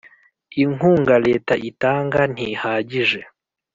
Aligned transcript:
inkunga 0.63 1.15
leta 1.27 1.53
itanga 1.69 2.21
ntihagije 2.33 3.21